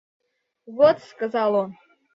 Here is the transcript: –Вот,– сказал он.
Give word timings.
–Вот,– 0.65 0.97
сказал 1.11 1.53
он. 1.53 1.77